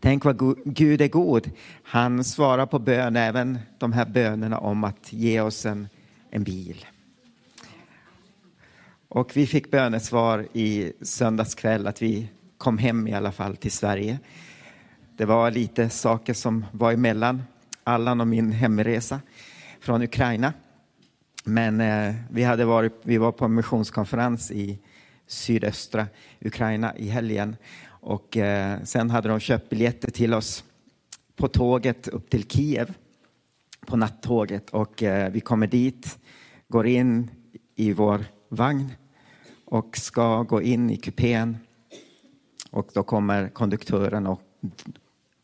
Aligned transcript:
Tänk 0.00 0.24
vad 0.24 0.56
Gud 0.64 1.00
är 1.00 1.08
god. 1.08 1.50
Han 1.82 2.24
svarar 2.24 2.66
på 2.66 2.78
bön, 2.78 3.16
även 3.16 3.58
de 3.78 3.92
här 3.92 4.04
bönerna 4.04 4.58
om 4.58 4.84
att 4.84 5.12
ge 5.12 5.40
oss 5.40 5.66
en, 5.66 5.88
en 6.30 6.44
bil. 6.44 6.86
Och 9.08 9.36
vi 9.36 9.46
fick 9.46 9.70
bönesvar 9.70 10.46
i 10.52 10.92
söndags 11.02 11.54
kväll 11.54 11.86
att 11.86 12.02
vi 12.02 12.28
kom 12.58 12.78
hem 12.78 13.08
i 13.08 13.14
alla 13.14 13.32
fall 13.32 13.56
till 13.56 13.72
Sverige. 13.72 14.18
Det 15.16 15.24
var 15.24 15.50
lite 15.50 15.88
saker 15.88 16.34
som 16.34 16.66
var 16.72 16.92
emellan 16.92 17.42
Allan 17.84 18.20
och 18.20 18.28
min 18.28 18.52
hemresa 18.52 19.20
från 19.80 20.02
Ukraina. 20.02 20.52
Men 21.44 21.80
eh, 21.80 22.14
vi, 22.30 22.42
hade 22.42 22.64
varit, 22.64 23.00
vi 23.02 23.18
var 23.18 23.32
på 23.32 23.44
en 23.44 23.54
missionskonferens 23.54 24.50
i 24.50 24.78
sydöstra 25.26 26.06
Ukraina 26.40 26.96
i 26.96 27.08
helgen 27.08 27.56
och 28.00 28.36
eh, 28.36 28.82
sen 28.82 29.10
hade 29.10 29.28
de 29.28 29.40
köpt 29.40 29.68
biljetter 29.68 30.10
till 30.10 30.34
oss 30.34 30.64
på 31.36 31.48
tåget 31.48 32.08
upp 32.08 32.30
till 32.30 32.48
Kiev 32.48 32.94
på 33.86 33.96
nattåget 33.96 34.70
och 34.70 35.02
eh, 35.02 35.32
vi 35.32 35.40
kommer 35.40 35.66
dit, 35.66 36.18
går 36.68 36.86
in 36.86 37.30
i 37.76 37.92
vår 37.92 38.24
vagn 38.48 38.92
och 39.64 39.96
ska 39.96 40.42
gå 40.42 40.62
in 40.62 40.90
i 40.90 40.96
kupén 40.96 41.58
och 42.70 42.90
då 42.94 43.02
kommer 43.02 43.48
konduktören 43.48 44.26
och 44.26 44.42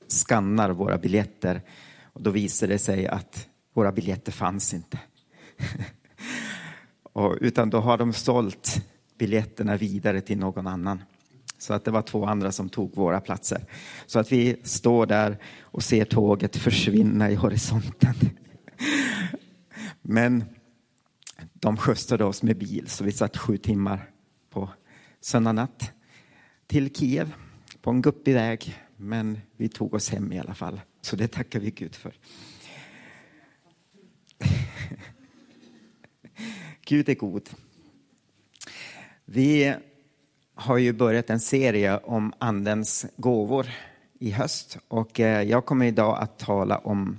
skannar 0.09 0.70
våra 0.70 0.98
biljetter 0.98 1.62
och 2.02 2.23
då 2.23 2.30
visar 2.30 2.69
det 2.69 2.78
sig 2.78 3.06
att 3.06 3.48
våra 3.73 3.92
biljetter 3.92 4.33
fanns 4.33 4.75
inte. 4.75 4.98
och, 7.12 7.36
utan 7.41 7.70
då 7.70 7.80
har 7.80 7.98
de 7.98 8.12
sålt 8.12 8.86
biljetterna 9.19 9.77
vidare 9.77 10.20
till 10.20 10.38
någon 10.38 10.66
annan. 10.66 11.02
Så 11.59 11.74
att 11.74 11.84
det 11.84 11.91
var 11.91 12.02
två 12.02 12.27
andra 12.27 12.52
som 12.52 12.69
tog 12.69 12.96
våra 12.96 13.20
platser. 13.20 13.64
Så 14.06 14.19
att 14.19 14.33
vi 14.33 14.56
står 14.62 15.06
där 15.06 15.38
och 15.60 15.83
ser 15.83 16.05
tåget 16.05 16.56
försvinna 16.56 17.31
i 17.31 17.34
horisonten. 17.34 18.14
Men 20.03 20.44
de 21.53 21.77
skjutsade 21.77 22.25
oss 22.25 22.42
med 22.42 22.58
bil 22.58 22.89
så 22.89 23.05
vi 23.05 23.12
satt 23.12 23.36
sju 23.36 23.56
timmar 23.56 24.11
på 24.50 24.70
söndag 25.20 25.53
natt 25.53 25.92
till 26.66 26.94
Kiev 26.94 27.34
på 27.83 27.91
en 27.91 28.03
guppig 28.03 28.34
väg. 28.34 28.78
Men 28.97 29.41
vi 29.56 29.69
tog 29.69 29.94
oss 29.94 30.11
hem 30.11 30.33
i 30.33 30.38
alla 30.38 30.55
fall. 30.55 30.81
Så 31.00 31.16
det 31.16 31.28
tackar 31.28 31.61
vi 31.61 31.70
Gud 31.70 31.94
för. 31.94 32.14
Gud 36.84 37.09
är 37.09 37.14
god. 37.14 37.50
Vi 39.25 39.75
har 40.59 40.79
ju 40.79 40.93
börjat 40.93 41.31
en 41.31 41.41
serie 41.41 41.99
om 41.99 42.33
Andens 42.39 43.07
gåvor 43.17 43.67
i 44.19 44.31
höst 44.31 44.79
och 44.89 45.21
eh, 45.21 45.43
jag 45.43 45.67
kommer 45.67 45.87
idag 45.87 46.19
att 46.21 46.39
tala 46.39 46.79
om 46.79 47.19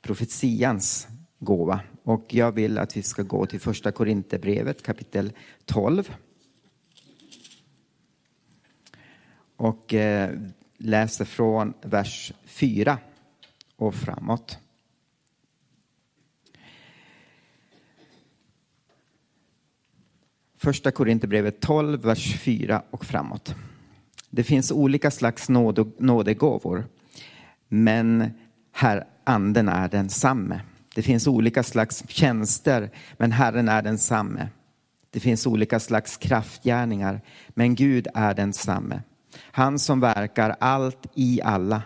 profetians 0.00 1.08
gåva 1.38 1.80
och 2.04 2.34
jag 2.34 2.52
vill 2.52 2.78
att 2.78 2.96
vi 2.96 3.02
ska 3.02 3.22
gå 3.22 3.46
till 3.46 3.60
första 3.60 3.92
Korinthierbrevet 3.92 4.82
kapitel 4.82 5.32
12. 5.64 6.14
Och 9.56 9.94
läsa 9.94 10.52
läser 10.78 11.24
från 11.24 11.74
vers 11.82 12.32
4 12.44 12.98
och 13.76 13.94
framåt. 13.94 14.58
Första 20.62 20.90
Korinthierbrevet 20.90 21.60
12, 21.60 22.02
vers 22.02 22.36
4 22.38 22.82
och 22.90 23.04
framåt. 23.04 23.54
Det 24.30 24.44
finns 24.44 24.72
olika 24.72 25.10
slags 25.10 25.48
nådegåvor, 25.98 26.86
men 27.68 28.30
här 28.72 29.04
anden 29.24 29.68
är 29.68 29.88
densamme. 29.88 30.60
Det 30.94 31.02
finns 31.02 31.26
olika 31.26 31.62
slags 31.62 32.04
tjänster, 32.08 32.90
men 33.16 33.32
Herren 33.32 33.68
är 33.68 33.82
densamme. 33.82 34.48
Det 35.10 35.20
finns 35.20 35.46
olika 35.46 35.80
slags 35.80 36.16
kraftgärningar, 36.16 37.20
men 37.48 37.74
Gud 37.74 38.06
är 38.14 38.34
densamme. 38.34 39.02
Han 39.40 39.78
som 39.78 40.00
verkar 40.00 40.56
allt 40.60 41.06
i 41.14 41.40
alla. 41.42 41.82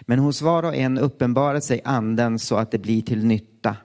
Men 0.00 0.18
hos 0.18 0.42
var 0.42 0.62
och 0.62 0.76
en 0.76 0.98
uppenbarar 0.98 1.60
sig 1.60 1.80
anden 1.84 2.38
så 2.38 2.56
att 2.56 2.70
det 2.70 2.78
blir 2.78 3.02
till 3.02 3.26
nytta. 3.26 3.76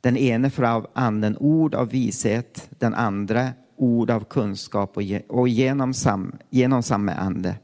Den 0.00 0.16
ene 0.16 0.50
får 0.50 0.64
av 0.64 0.90
anden 0.94 1.36
ord 1.36 1.74
av 1.74 1.88
vishet, 1.88 2.70
den 2.78 2.94
andra 2.94 3.52
ord 3.76 4.10
av 4.10 4.24
kunskap 4.24 4.98
och 5.28 5.48
genom, 5.48 5.94
sam, 5.94 6.32
genom 6.50 6.82
samma 6.82 7.12
ande. 7.12 7.54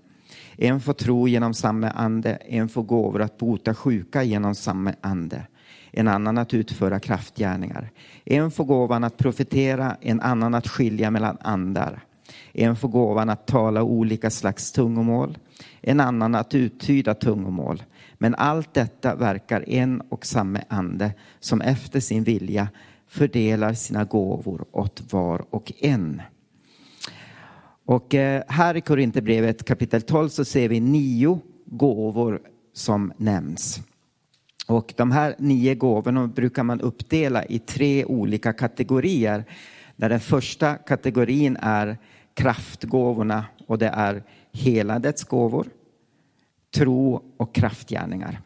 En 0.57 0.81
får 0.81 0.93
tro 0.93 1.29
genom 1.29 1.55
samma 1.55 1.91
ande, 1.91 2.35
en 2.35 2.69
får 2.69 2.83
gåvor 2.83 3.23
att 3.23 3.39
bota 3.39 3.75
sjuka 3.75 4.23
genom 4.23 4.55
samma 4.55 4.95
ande, 5.01 5.43
en 5.93 6.09
annan 6.09 6.39
att 6.39 6.55
utföra 6.55 7.01
kraftgärningar. 7.01 7.91
En 8.25 8.51
får 8.51 8.65
gåvan 8.65 9.05
att 9.05 9.17
profetera, 9.17 9.97
en 10.01 10.21
annan 10.21 10.55
att 10.55 10.69
skilja 10.69 11.11
mellan 11.11 11.37
andar. 11.41 12.05
En 12.53 12.77
får 12.77 12.89
gåvan 12.89 13.31
att 13.31 13.47
tala 13.47 13.83
olika 13.83 14.31
slags 14.31 14.73
tungomål, 14.73 15.39
en 15.81 16.01
annan 16.01 16.35
att 16.35 16.55
uttyda 16.55 17.15
tungomål. 17.15 17.83
Men 18.19 18.35
allt 18.35 18.75
detta 18.75 19.15
verkar 19.15 19.69
en 19.69 20.01
och 20.01 20.27
samma 20.27 20.61
ande 20.69 21.13
som 21.41 21.61
efter 21.61 22.01
sin 22.01 22.25
vilja 22.25 22.69
fördelar 23.09 23.73
sina 23.73 24.05
gåvor 24.05 24.65
åt 24.71 25.13
var 25.13 25.45
och 25.51 25.73
en. 25.81 26.23
Och 27.85 28.15
eh, 28.15 28.43
här 28.49 28.77
i 28.77 28.81
Korinthierbrevet 28.81 29.65
kapitel 29.65 30.03
12 30.03 30.29
så 30.29 30.45
ser 30.45 30.69
vi 30.69 30.81
nio 30.81 31.41
gåvor 31.65 32.41
som 32.73 33.13
nämns. 33.17 33.81
Och 34.67 34.95
de 34.97 35.11
här 35.13 35.35
nio 35.39 35.75
gåvorna 35.75 36.27
brukar 36.27 36.63
man 36.63 36.81
uppdela 36.81 37.45
i 37.45 37.59
tre 37.59 38.05
olika 38.05 38.53
kategorier. 38.53 39.45
Där 39.97 40.09
den 40.09 40.21
första 40.21 40.75
kategorin 40.75 41.57
är 41.61 41.99
kraftgåvorna 42.35 43.45
och 43.67 43.79
det 43.79 43.89
är 43.89 44.23
helandets 44.53 45.25
gåvor, 45.25 45.67
tro 46.75 47.23
och 47.37 47.55
kraftgärningar. 47.55 48.41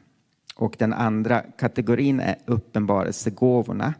Och 0.57 0.77
den 0.79 0.93
andra 0.93 1.41
kategorin 1.41 2.21
är 2.21 2.37
uppenbarelsegåvorna 2.47 3.95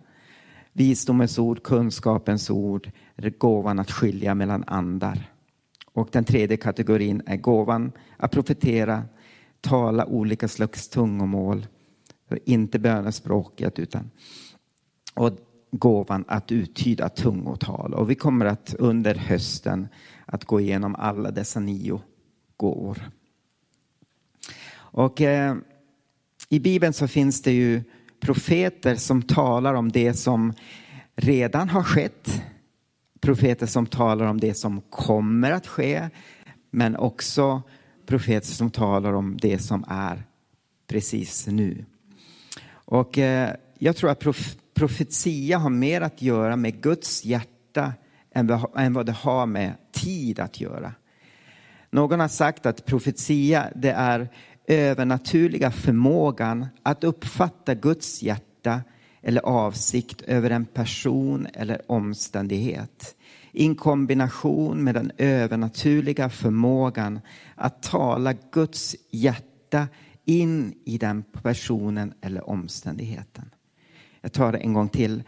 Visdomens 0.73 1.39
ord, 1.39 1.63
kunskapens 1.63 2.51
ord, 2.51 2.91
gåvan 3.39 3.79
att 3.79 3.91
skilja 3.91 4.35
mellan 4.35 4.65
andar. 4.67 5.33
Och 5.93 6.09
den 6.13 6.25
tredje 6.25 6.57
kategorin 6.57 7.23
är 7.27 7.37
gåvan 7.37 7.93
att 8.17 8.31
profetera, 8.31 9.05
tala 9.61 10.07
olika 10.07 10.49
slags 10.49 10.89
tungomål, 10.89 11.67
inte 12.45 12.79
bönespråket 12.79 13.79
utan 13.79 14.11
och 15.15 15.39
gåvan 15.71 16.25
att 16.29 16.53
uttyda 16.53 17.09
tungotal. 17.09 17.95
Och 17.95 18.11
vi 18.11 18.15
kommer 18.15 18.47
att 18.47 18.75
under 18.79 19.15
hösten 19.15 19.89
att 20.27 20.45
gå 20.45 20.61
igenom 20.61 20.95
alla 20.95 21.31
dessa 21.31 21.61
nio 21.61 22.01
gåvor. 22.57 23.11
Och 24.75 25.21
eh, 25.21 25.57
i 26.49 26.61
Bibeln 26.61 26.93
så 26.93 27.09
finns 27.09 27.43
det 27.43 27.53
ju 27.53 27.83
profeter 28.23 28.97
som 28.97 29.23
talar 29.23 29.75
om 29.75 29.93
det 29.93 30.15
som 30.15 30.53
redan 31.17 31.69
har 31.69 31.83
skett. 31.83 32.43
Profeter 33.21 33.67
som 33.67 33.87
talar 33.87 34.27
om 34.27 34.41
det 34.41 34.55
som 34.55 34.81
kommer 34.81 35.51
att 35.51 35.67
ske. 35.67 36.09
Men 36.71 36.97
också 36.97 37.63
profeter 38.07 38.47
som 38.47 38.71
talar 38.71 39.13
om 39.13 39.37
det 39.37 39.59
som 39.59 39.85
är 39.89 40.23
precis 40.87 41.47
nu. 41.47 41.85
Och 42.73 43.19
eh, 43.19 43.51
jag 43.79 43.97
tror 43.97 44.11
att 44.11 44.21
prof 44.21 44.57
profetia 44.75 45.59
har 45.59 45.71
mer 45.71 46.01
att 46.01 46.23
göra 46.23 46.57
med 46.57 46.83
Guds 46.83 47.25
hjärta 47.25 47.93
än 48.77 48.93
vad 48.93 49.07
det 49.07 49.13
har 49.13 49.47
med 49.47 49.75
tid 49.93 50.41
att 50.41 50.61
göra. 50.61 50.93
Någon 51.91 52.21
har 52.21 52.29
sagt 52.29 52.67
att 52.67 52.87
profetia 52.87 53.69
det 53.75 53.91
är 53.91 54.29
övernaturliga 54.67 55.71
förmågan 55.71 56.67
att 56.83 57.05
uppfatta 57.05 57.75
Guds 57.75 58.23
hjärta 58.23 58.81
eller 59.23 59.41
avsikt 59.41 60.23
över 60.23 60.51
en 60.51 60.65
person 60.65 61.47
eller 61.55 61.93
omständighet 61.93 63.17
i 63.53 63.75
kombination 63.75 64.85
med 64.85 64.95
den 64.95 65.13
övernaturliga 65.19 66.31
förmågan 66.31 67.21
att 67.55 67.83
tala 67.83 68.35
Guds 68.53 68.97
hjärta 69.11 69.89
in 70.25 70.75
i 70.85 70.99
den 70.99 71.23
personen 71.23 72.15
eller 72.21 72.49
omständigheten. 72.49 73.51
Jag 74.21 74.33
tar 74.33 74.53
det 74.53 74.59
en 74.59 74.73
gång 74.73 74.89
till. 74.89 75.23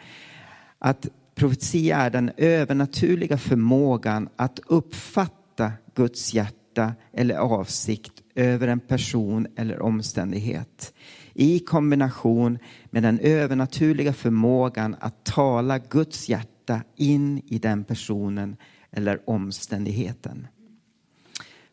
Att 0.78 1.08
profetia 1.34 1.96
är 1.96 2.10
den 2.10 2.30
övernaturliga 2.36 3.38
förmågan 3.38 4.28
att 4.36 4.60
uppfatta 4.66 5.72
Guds 5.94 6.34
hjärta 6.34 6.92
eller 7.12 7.36
avsikt 7.36 8.23
över 8.34 8.68
en 8.68 8.80
person 8.80 9.46
eller 9.56 9.82
omständighet 9.82 10.94
i 11.34 11.58
kombination 11.58 12.58
med 12.90 13.02
den 13.02 13.18
övernaturliga 13.18 14.12
förmågan 14.12 14.96
att 15.00 15.24
tala 15.24 15.78
Guds 15.78 16.28
hjärta 16.28 16.80
in 16.96 17.42
i 17.46 17.58
den 17.58 17.84
personen 17.84 18.56
eller 18.90 19.30
omständigheten. 19.30 20.46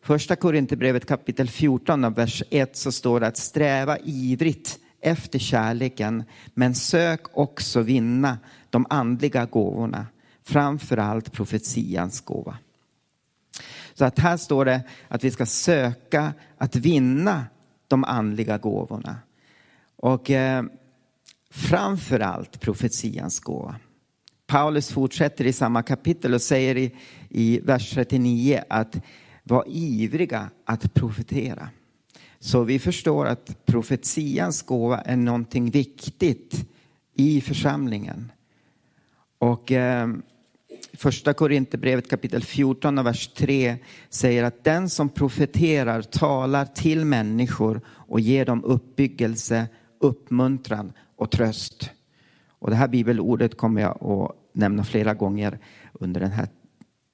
Första 0.01 0.35
Korinthierbrevet 0.35 1.05
kapitel 1.05 1.49
14 1.49 2.13
vers 2.13 2.43
1 2.49 2.75
så 2.77 2.91
står 2.91 3.19
det 3.19 3.27
att 3.27 3.37
sträva 3.37 3.97
ivrigt 4.03 4.79
efter 5.01 5.39
kärleken 5.39 6.23
men 6.53 6.75
sök 6.75 7.37
också 7.37 7.81
vinna 7.81 8.37
de 8.69 8.85
andliga 8.89 9.45
gåvorna, 9.45 10.05
framförallt 10.43 11.31
profetians 11.31 12.21
gåva. 12.21 12.57
Så 13.93 14.05
att 14.05 14.19
här 14.19 14.37
står 14.37 14.65
det 14.65 14.83
att 15.07 15.23
vi 15.23 15.31
ska 15.31 15.45
söka 15.45 16.33
att 16.57 16.75
vinna 16.75 17.45
de 17.87 18.03
andliga 18.03 18.57
gåvorna. 18.57 19.15
Och 19.95 20.31
eh, 20.31 20.63
framför 21.49 22.19
allt 22.19 22.59
profetians 22.59 23.39
gåva. 23.39 23.75
Paulus 24.47 24.91
fortsätter 24.91 25.45
i 25.45 25.53
samma 25.53 25.83
kapitel 25.83 26.33
och 26.33 26.41
säger 26.41 26.77
i, 26.77 26.95
i 27.29 27.59
vers 27.59 27.91
39 27.91 28.63
att 28.69 28.97
var 29.43 29.63
ivriga 29.67 30.49
att 30.65 30.93
profetera. 30.93 31.69
Så 32.39 32.63
vi 32.63 32.79
förstår 32.79 33.25
att 33.25 33.65
profetians 33.65 34.61
gåva 34.61 35.01
är 35.01 35.15
någonting 35.15 35.71
viktigt 35.71 36.69
i 37.13 37.41
församlingen. 37.41 38.31
Och 39.37 39.71
eh, 39.71 40.07
första 40.93 41.33
Korinthierbrevet 41.33 42.09
kapitel 42.09 42.43
14 42.43 42.97
och 42.97 43.05
vers 43.05 43.27
3 43.27 43.77
säger 44.09 44.43
att 44.43 44.63
den 44.63 44.89
som 44.89 45.09
profeterar 45.09 46.01
talar 46.01 46.65
till 46.65 47.05
människor 47.05 47.81
och 47.87 48.19
ger 48.19 48.45
dem 48.45 48.63
uppbyggelse, 48.63 49.67
uppmuntran 49.99 50.93
och 51.15 51.31
tröst. 51.31 51.89
Och 52.49 52.69
det 52.69 52.75
här 52.75 52.87
bibelordet 52.87 53.57
kommer 53.57 53.81
jag 53.81 54.03
att 54.03 54.35
nämna 54.53 54.83
flera 54.83 55.13
gånger 55.13 55.59
under 55.93 56.21
den 56.21 56.31
här, 56.31 56.47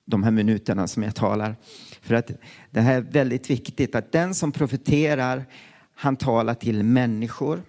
de 0.06 0.24
här 0.24 0.32
minuterna 0.32 0.88
som 0.88 1.04
jag 1.04 1.16
talar. 1.16 1.56
För 2.02 2.16
att 2.16 2.32
det 2.72 2.82
här 2.82 2.98
är 2.98 3.02
väldigt 3.02 3.50
viktigt 3.50 3.96
att 3.96 4.12
den 4.12 4.36
som 4.36 4.52
profeterar, 4.52 5.46
han 5.96 6.16
talar 6.16 6.54
till 6.54 6.84
människor 6.84 7.64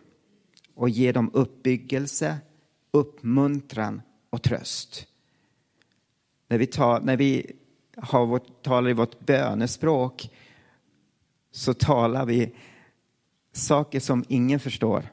och 0.74 0.88
ger 0.88 1.12
dem 1.12 1.30
uppbyggelse, 1.34 2.36
uppmuntran 2.92 4.02
och 4.30 4.42
tröst. 4.42 5.07
När 6.48 6.58
vi, 6.58 6.66
tar, 6.66 7.00
när 7.00 7.16
vi 7.16 7.52
har 7.96 8.26
vårt, 8.26 8.62
talar 8.62 8.90
i 8.90 8.92
vårt 8.92 9.20
bönespråk 9.20 10.30
så 11.50 11.74
talar 11.74 12.26
vi 12.26 12.54
saker 13.52 14.00
som 14.00 14.24
ingen 14.28 14.60
förstår. 14.60 15.08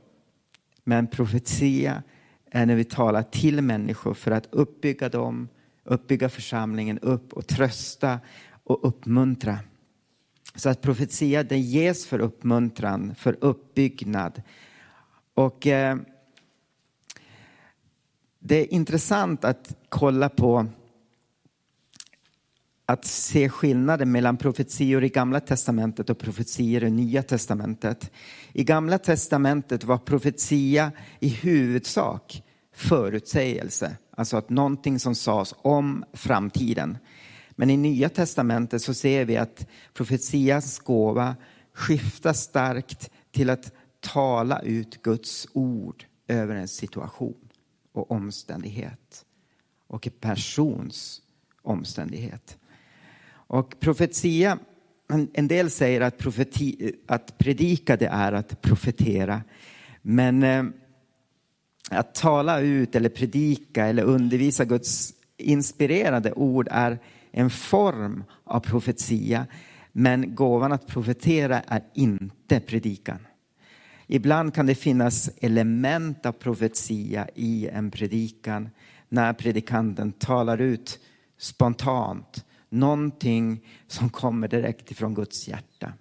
Men 0.84 1.08
profetia 1.08 2.04
är 2.52 2.66
när 2.66 2.76
vi 2.76 2.84
talar 2.84 3.24
till 3.24 3.62
människor 3.62 4.14
för 4.14 4.32
att 4.32 4.48
uppbygga 4.52 5.10
dem, 5.10 5.48
uppbygga 5.84 6.30
församlingen 6.30 7.00
upp 7.00 7.34
och 7.34 7.48
trösta 7.48 8.20
och 8.64 8.88
uppmuntra. 8.88 9.60
Så 10.56 10.70
att 10.70 10.82
profetia 10.82 11.44
den 11.44 11.62
ges 11.62 12.06
för 12.06 12.20
uppmuntran, 12.20 13.16
för 13.16 13.38
uppbyggnad. 13.42 14.42
Och 15.34 15.68
eh, 15.68 15.98
det 18.40 18.56
är 18.56 18.74
intressant 18.74 19.46
att 19.46 19.76
kolla 19.90 20.30
på 20.30 20.66
att 22.86 23.06
se 23.06 23.50
skillnaden 23.50 24.12
mellan 24.12 24.38
profetior 24.38 25.04
i 25.04 25.10
Gamla 25.10 25.40
testamentet 25.40 26.10
och 26.10 26.20
profetior 26.20 26.84
i 26.84 26.92
Nya 26.92 27.24
testamentet. 27.24 28.12
I 28.54 28.64
Gamla 28.64 28.98
testamentet 28.98 29.84
var 29.84 29.98
profetia 29.98 30.92
i 31.20 31.28
huvudsak 31.30 32.44
förutsägelse, 32.76 33.98
alltså 34.18 34.38
att 34.38 34.50
någonting 34.50 35.00
som 35.00 35.16
sades 35.16 35.54
om 35.58 36.04
framtiden. 36.14 36.98
Men 37.52 37.70
i 37.70 37.78
Nya 37.78 38.10
testamentet 38.10 38.82
så 38.82 38.94
ser 38.94 39.26
vi 39.26 39.38
att 39.38 39.68
profetias 39.94 40.80
gåva 40.80 41.36
skiftar 41.74 42.34
starkt 42.34 43.10
till 43.32 43.50
att 43.50 43.72
tala 44.00 44.60
ut 44.60 45.02
Guds 45.02 45.48
ord 45.54 46.06
över 46.28 46.56
en 46.56 46.68
situation 46.68 47.50
och 47.94 48.12
omständighet 48.12 49.26
och 49.88 50.08
en 50.08 50.14
persons 50.20 51.22
omständighet. 51.62 52.58
Och 53.48 53.80
profetia, 53.80 54.58
en 55.34 55.48
del 55.48 55.70
säger 55.70 56.02
att, 56.02 56.18
profeti, 56.18 56.96
att 57.08 57.38
predika 57.38 57.98
det 57.98 58.08
är 58.08 58.32
att 58.32 58.62
profetera. 58.62 59.42
Men 60.02 60.44
eh, 60.44 60.64
att 61.90 62.16
tala 62.16 62.60
ut 62.60 62.96
eller 62.96 63.10
predika 63.10 63.86
eller 63.86 64.04
undervisa 64.04 64.66
Guds 64.66 65.14
inspirerade 65.38 66.34
ord 66.34 66.68
är 66.72 67.00
en 67.32 67.50
form 67.50 68.24
av 68.44 68.60
profetia. 68.60 69.48
Men 69.92 70.36
gåvan 70.36 70.72
att 70.72 70.88
profetera 70.88 71.62
är 71.68 71.84
inte 71.94 72.60
predikan. 72.60 73.20
Ibland 74.08 74.54
kan 74.54 74.66
det 74.66 74.76
finnas 74.76 75.30
element 75.42 76.26
av 76.26 76.32
profetia 76.32 77.28
i 77.36 77.68
en 77.68 77.92
predikan 77.92 78.70
när 79.10 79.34
predikanten 79.34 80.12
talar 80.12 80.62
ut 80.62 81.00
spontant 81.38 82.46
någonting 82.70 83.68
som 83.88 84.10
kommer 84.10 84.48
direkt 84.48 84.92
ifrån 84.92 85.14
Guds 85.14 85.48
hjärta 85.48 85.94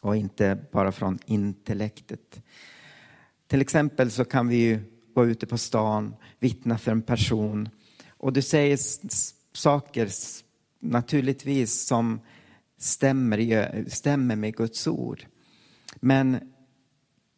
och 0.00 0.16
inte 0.16 0.58
bara 0.72 0.92
från 0.92 1.18
intellektet. 1.26 2.42
Till 3.46 3.60
exempel 3.60 4.10
så 4.10 4.24
kan 4.24 4.48
vi 4.48 4.56
ju 4.56 4.80
vara 5.14 5.26
ute 5.26 5.46
på 5.46 5.58
stan, 5.58 6.14
vittna 6.38 6.78
för 6.78 6.92
en 6.92 7.02
person 7.02 7.68
och 8.08 8.32
du 8.32 8.42
säger 8.42 8.78
saker 9.52 10.10
naturligtvis 10.80 11.86
som 11.86 12.20
stämmer, 12.78 13.84
stämmer 13.90 14.36
med 14.36 14.56
Guds 14.56 14.86
ord. 14.86 15.26
Men 16.00 16.52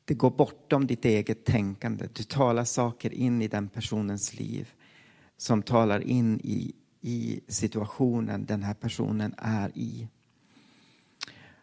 det 0.05 0.15
går 0.15 0.31
bortom 0.31 0.87
ditt 0.87 1.05
eget 1.05 1.45
tänkande. 1.45 2.09
Du 2.13 2.23
talar 2.23 2.65
saker 2.65 3.13
in 3.13 3.43
i 3.43 3.49
den 3.49 3.69
personens 3.69 4.35
liv 4.35 4.73
som 5.37 5.63
talar 5.63 6.01
in 6.01 6.41
i, 6.45 6.75
i 7.01 7.41
situationen 7.49 8.47
den 8.47 8.63
här 8.63 8.75
personen 8.75 9.35
är 9.39 9.71
i. 9.75 10.09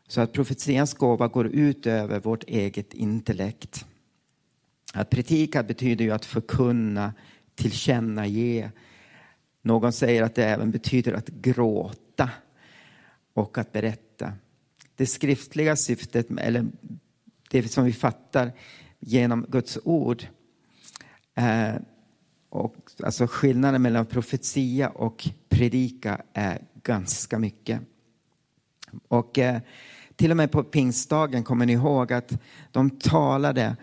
Så 0.08 0.22
att 0.22 0.34
profetians 0.34 0.94
gåva 0.94 1.28
går 1.28 1.48
ut 1.48 1.88
över 1.88 2.20
vårt 2.20 2.44
eget 2.44 2.94
intellekt. 2.94 3.86
Att 4.94 5.10
predika 5.10 5.64
betyder 5.64 6.06
ju 6.06 6.12
att 6.12 6.26
förkunna, 6.26 7.14
tillkännage. 7.56 8.70
Någon 9.62 9.94
säger 9.94 10.24
att 10.24 10.36
det 10.36 10.46
även 10.46 10.72
betyder 10.72 11.14
att 11.14 11.28
gråta 11.28 12.30
och 13.34 13.58
att 13.58 13.72
berätta. 13.72 14.34
Det 14.96 15.06
skriftliga 15.06 15.76
syftet, 15.76 16.28
eller 16.38 16.66
det 17.50 17.68
som 17.68 17.86
vi 17.86 17.94
fattar 17.94 18.52
genom 19.00 19.46
Guds 19.50 19.78
ord, 19.84 20.26
eh, 21.36 21.76
och, 22.50 22.76
alltså 23.04 23.28
skillnaden 23.28 23.82
mellan 23.82 24.06
profetia 24.06 24.90
och 24.90 25.28
predika 25.50 26.22
är 26.34 26.62
ganska 26.84 27.40
mycket. 27.40 27.82
Och 29.08 29.40
eh, 29.40 29.62
till 30.16 30.32
och 30.32 30.38
med 30.38 30.52
på 30.52 30.64
pingstdagen 30.64 31.44
kommer 31.44 31.66
ni 31.66 31.74
ihåg 31.74 32.14
att 32.14 32.34
de 32.72 32.90
talade 32.90 33.76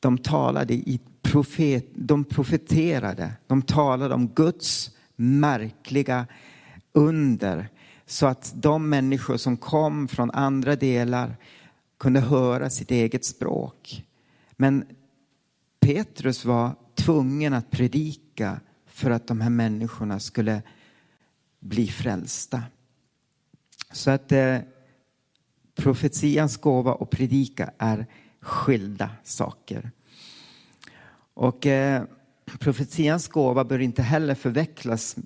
de 0.00 0.18
talade 0.18 0.74
i 0.74 1.00
profet, 1.22 1.86
de 1.94 2.24
profeterade, 2.24 3.32
de 3.46 3.62
talade 3.62 4.14
om 4.14 4.28
Guds 4.28 4.90
märkliga 5.16 6.26
under 6.92 7.68
så 8.06 8.26
att 8.26 8.52
de 8.56 8.88
människor 8.88 9.36
som 9.36 9.56
kom 9.56 10.08
från 10.08 10.30
andra 10.30 10.76
delar 10.76 11.36
kunde 11.98 12.20
höra 12.20 12.70
sitt 12.70 12.90
eget 12.90 13.24
språk. 13.24 14.04
Men 14.56 14.84
Petrus 15.80 16.44
var 16.44 16.74
tvungen 17.04 17.54
att 17.54 17.70
predika 17.70 18.60
för 18.86 19.10
att 19.10 19.26
de 19.26 19.40
här 19.40 19.50
människorna 19.50 20.20
skulle 20.20 20.62
bli 21.60 21.86
frälsta. 21.86 22.62
Så 23.92 24.10
att 24.10 24.32
eh, 24.32 24.58
profetians 25.74 26.56
gåva 26.56 26.92
och 26.92 27.10
predika 27.10 27.70
är 27.78 28.06
skilda 28.40 29.10
saker. 29.24 29.90
Och 31.34 31.66
eh, 31.66 32.02
profetians 32.58 33.28
gåva 33.28 33.64
bör 33.64 33.78
inte 33.78 34.02
heller 34.02 34.34
förväxlas, 34.34 35.16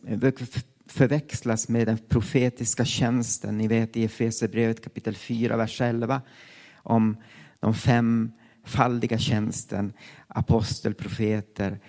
förväxlas 0.86 1.68
med 1.68 1.86
den 1.86 1.98
profetiska 1.98 2.84
tjänsten. 2.84 3.58
Ni 3.58 3.68
vet 3.68 3.96
i 3.96 4.04
Efesierbrevet 4.04 4.84
kapitel 4.84 5.14
4, 5.16 5.56
vers 5.56 5.80
11 5.80 6.22
om 6.76 7.16
de 7.60 7.74
fem 7.74 8.32
faldiga 8.64 9.18
tjänsten, 9.18 9.92
apostel, 10.28 10.94
profeter, 10.94 11.80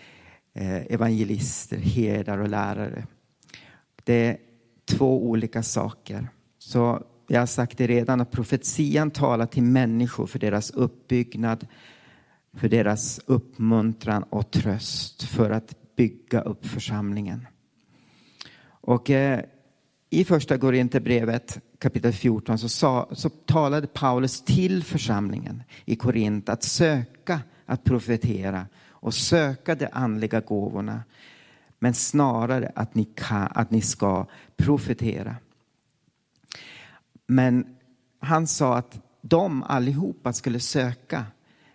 eh, 0.53 0.93
evangelister, 0.93 1.77
herdar 1.77 2.37
och 2.37 2.49
lärare. 2.49 3.07
Det 4.03 4.13
är 4.13 4.37
två 4.85 5.23
olika 5.29 5.63
saker. 5.63 6.29
Så 6.57 7.03
jag 7.27 7.39
har 7.39 7.47
sagt 7.47 7.77
det 7.77 7.87
redan 7.87 8.21
att 8.21 8.31
profetian 8.31 9.11
talar 9.11 9.45
till 9.45 9.63
människor 9.63 10.27
för 10.27 10.39
deras 10.39 10.71
uppbyggnad, 10.71 11.67
för 12.53 12.69
deras 12.69 13.19
uppmuntran 13.25 14.23
och 14.23 14.51
tröst 14.51 15.23
för 15.23 15.51
att 15.51 15.95
bygga 15.95 16.41
upp 16.41 16.65
församlingen. 16.65 17.47
Och 18.67 19.09
eh, 19.09 19.41
i 20.09 20.25
första 20.25 20.57
Korinthierbrevet 20.57 21.59
kapitel 21.85 22.13
14 22.13 22.57
så, 22.57 22.69
sa, 22.69 23.09
så 23.11 23.29
talade 23.29 23.87
Paulus 23.87 24.41
till 24.41 24.83
församlingen 24.83 25.63
i 25.85 25.95
Korint 25.95 26.49
att 26.49 26.63
söka 26.63 27.41
att 27.65 27.83
profetera 27.83 28.65
och 28.89 29.13
söka 29.13 29.75
de 29.75 29.87
andliga 29.91 30.39
gåvorna 30.39 31.03
men 31.79 31.93
snarare 31.93 32.71
att 32.75 32.95
ni, 32.95 33.05
kan, 33.05 33.47
att 33.51 33.71
ni 33.71 33.81
ska 33.81 34.25
profetera. 34.57 35.35
Men 37.27 37.75
han 38.19 38.47
sa 38.47 38.77
att 38.77 38.99
de 39.21 39.63
allihopa 39.63 40.33
skulle 40.33 40.59
söka. 40.59 41.25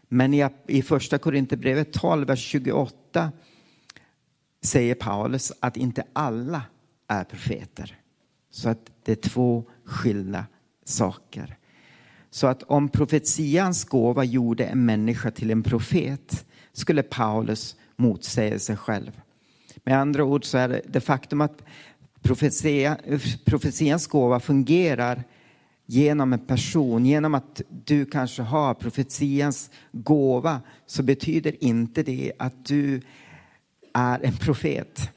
Men 0.08 0.34
i, 0.34 0.48
i 0.66 0.82
första 0.82 1.18
Korinthierbrevet 1.18 1.92
12, 1.92 2.26
vers 2.26 2.40
28 2.40 3.32
säger 4.62 4.94
Paulus 4.94 5.52
att 5.60 5.76
inte 5.76 6.04
alla 6.12 6.62
är 7.08 7.24
profeter. 7.24 8.00
Så 8.50 8.68
att 8.68 8.90
det 9.04 9.12
är 9.12 9.28
två 9.28 9.64
skilda 9.84 10.46
saker. 10.84 11.56
Så 12.30 12.46
att 12.46 12.62
om 12.62 12.88
profetians 12.88 13.84
gåva 13.84 14.24
gjorde 14.24 14.64
en 14.64 14.84
människa 14.84 15.30
till 15.30 15.50
en 15.50 15.62
profet 15.62 16.46
skulle 16.72 17.02
Paulus 17.02 17.76
motsäga 17.96 18.58
sig 18.58 18.76
själv. 18.76 19.20
Med 19.84 19.98
andra 20.00 20.24
ord 20.24 20.44
så 20.44 20.58
är 20.58 20.68
det 20.68 20.80
det 20.86 21.00
faktum 21.00 21.40
att 21.40 21.62
profetia, 22.22 22.98
profetians 23.44 24.06
gåva 24.06 24.40
fungerar 24.40 25.24
genom 25.86 26.32
en 26.32 26.46
person, 26.46 27.06
genom 27.06 27.34
att 27.34 27.62
du 27.84 28.06
kanske 28.06 28.42
har 28.42 28.74
profetians 28.74 29.70
gåva 29.92 30.60
så 30.86 31.02
betyder 31.02 31.64
inte 31.64 32.02
det 32.02 32.32
att 32.38 32.64
du 32.66 33.02
är 33.94 34.24
en 34.24 34.36
profet. 34.36 35.10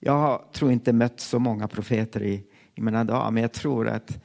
Jag 0.00 0.52
tror 0.52 0.72
inte 0.72 0.92
mött 0.92 1.20
så 1.20 1.38
många 1.38 1.68
profeter 1.68 2.22
i, 2.22 2.44
i 2.74 2.80
mina 2.80 3.04
dagar, 3.04 3.30
men 3.30 3.42
jag 3.42 3.52
tror 3.52 3.88
att 3.88 4.18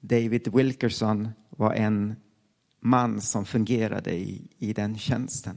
David 0.00 0.48
Wilkerson 0.54 1.28
var 1.50 1.74
en 1.74 2.16
man 2.80 3.20
som 3.20 3.44
fungerade 3.44 4.14
i, 4.14 4.48
i 4.58 4.72
den 4.72 4.98
tjänsten. 4.98 5.56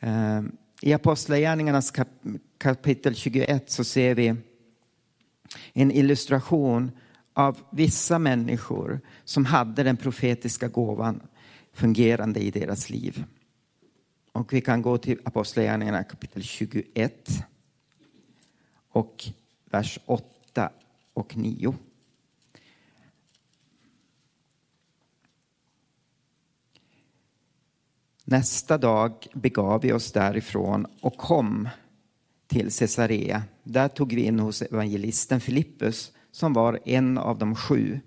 Ehm, 0.00 0.52
I 0.82 0.92
Apostlagärningarnas 0.92 1.90
kap, 1.90 2.08
kapitel 2.58 3.14
21 3.14 3.70
så 3.70 3.84
ser 3.84 4.14
vi 4.14 4.36
en 5.72 5.90
illustration 5.90 6.90
av 7.34 7.58
vissa 7.72 8.18
människor 8.18 9.00
som 9.24 9.44
hade 9.44 9.82
den 9.82 9.96
profetiska 9.96 10.68
gåvan 10.68 11.20
fungerande 11.72 12.40
i 12.40 12.50
deras 12.50 12.90
liv. 12.90 13.24
Och 14.32 14.52
vi 14.52 14.60
kan 14.60 14.82
gå 14.82 14.98
till 14.98 15.20
Apostlagärningarna 15.24 16.04
kapitel 16.04 16.42
21 16.42 17.28
och 19.00 19.24
vers 19.70 19.98
8 20.06 20.70
och 21.14 21.36
9. 21.36 21.74
Nästa 28.24 28.78
dag 28.78 29.26
begav 29.32 29.80
vi 29.80 29.92
oss 29.92 30.12
därifrån 30.12 30.86
och 31.00 31.16
kom 31.16 31.68
till 32.46 32.70
Caesarea. 32.72 33.42
Där 33.62 33.88
tog 33.88 34.14
vi 34.14 34.22
in 34.22 34.40
hos 34.40 34.62
evangelisten 34.62 35.40
Filippus 35.40 36.12
som 36.30 36.52
var 36.52 36.78
en 36.84 37.18
av 37.18 37.38
de 37.38 37.54
sju 37.54 38.00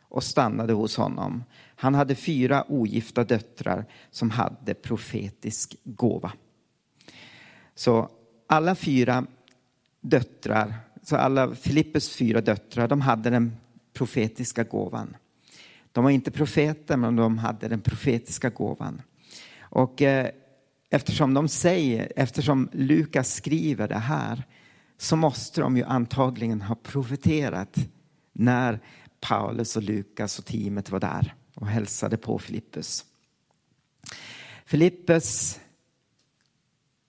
och 0.00 0.24
stannade 0.24 0.72
hos 0.72 0.96
honom. 0.96 1.44
Han 1.76 1.94
hade 1.94 2.14
fyra 2.14 2.64
ogifta 2.68 3.24
döttrar 3.24 3.86
som 4.10 4.30
hade 4.30 4.74
profetisk 4.74 5.76
gåva. 5.84 6.32
Så 7.74 8.10
alla 8.46 8.74
fyra 8.74 9.26
döttrar, 10.04 10.74
så 11.02 11.16
alla 11.16 11.54
Filippes 11.54 12.16
fyra 12.16 12.40
döttrar, 12.40 12.88
de 12.88 13.00
hade 13.00 13.30
den 13.30 13.56
profetiska 13.92 14.64
gåvan. 14.64 15.16
De 15.92 16.04
var 16.04 16.10
inte 16.10 16.30
profeter, 16.30 16.96
men 16.96 17.16
de 17.16 17.38
hade 17.38 17.68
den 17.68 17.80
profetiska 17.80 18.50
gåvan. 18.50 19.02
Och 19.60 20.02
eh, 20.02 20.30
eftersom 20.90 21.34
de 21.34 21.48
säger, 21.48 22.12
eftersom 22.16 22.68
Lukas 22.72 23.34
skriver 23.34 23.88
det 23.88 23.98
här, 23.98 24.42
så 24.98 25.16
måste 25.16 25.60
de 25.60 25.76
ju 25.76 25.84
antagligen 25.84 26.62
ha 26.62 26.74
profeterat 26.74 27.76
när 28.32 28.80
Paulus 29.20 29.76
och 29.76 29.82
Lukas 29.82 30.38
och 30.38 30.44
teamet 30.44 30.90
var 30.90 31.00
där 31.00 31.34
och 31.54 31.66
hälsade 31.66 32.16
på 32.16 32.38
Filippus. 32.38 33.04
Filippus 34.64 35.60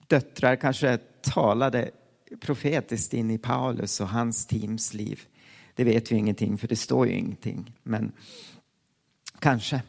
döttrar 0.06 0.56
kanske 0.56 0.98
talade 1.20 1.90
profetiskt 2.40 3.14
in 3.14 3.30
i 3.30 3.38
Paulus 3.38 4.00
och 4.00 4.08
hans 4.08 4.46
teams 4.46 4.94
liv. 4.94 5.20
Det 5.74 5.84
vet 5.84 6.12
vi 6.12 6.16
ingenting, 6.16 6.58
för 6.58 6.68
det 6.68 6.76
står 6.76 7.06
ju 7.06 7.12
ingenting. 7.12 7.72
Men 7.82 8.12
kanske. 9.38 9.82